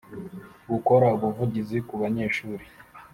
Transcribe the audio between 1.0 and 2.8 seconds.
ubuvugizi ku banyeshuri